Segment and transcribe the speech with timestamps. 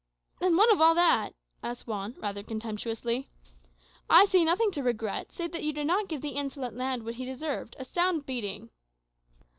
[0.41, 3.29] "And what of all that?" asked Juan rather contemptuously.
[4.09, 7.13] "I see nothing to regret, save that you did not give the insolent lad what
[7.13, 8.71] he deserved, a sound beating."